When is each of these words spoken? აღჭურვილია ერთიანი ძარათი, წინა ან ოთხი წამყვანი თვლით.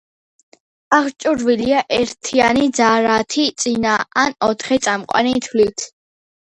აღჭურვილია 0.97 1.83
ერთიანი 1.99 2.67
ძარათი, 2.81 3.47
წინა 3.63 3.95
ან 4.25 4.37
ოთხი 4.51 4.83
წამყვანი 4.89 5.41
თვლით. 5.49 5.89